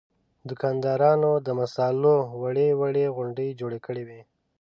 دوکاندارانو 0.49 1.31
د 1.45 1.47
مصالحو 1.59 2.29
وړې 2.41 2.69
وړې 2.79 3.05
غونډۍ 3.15 3.49
جوړې 3.59 3.79
کړې 3.85 4.03
وې. 4.07 4.21